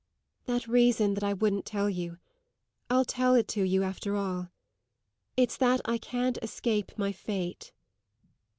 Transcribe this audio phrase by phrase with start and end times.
[0.45, 2.17] "That reason that I wouldn't tell you
[2.89, 4.49] I'll tell it you after all.
[5.37, 7.71] It's that I can't escape my fate."